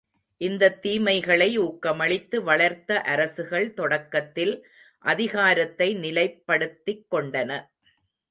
இந்தத் 0.41 0.85
தீமைகளை 0.85 1.59
ஊக்கமளித்து 1.59 2.37
வளர்த்த 2.43 3.01
அரசுகள் 3.01 3.73
தொடக்கத்தில் 3.73 4.53
அதிகாரத்தை 4.99 5.89
நிலைப்படுத்திக் 5.95 7.05
கொண்டன. 7.11 7.51